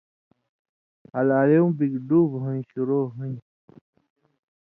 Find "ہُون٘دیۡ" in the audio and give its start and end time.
3.15-3.45